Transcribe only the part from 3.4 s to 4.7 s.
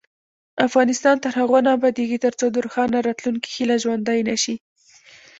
هیله ژوندۍ نشي.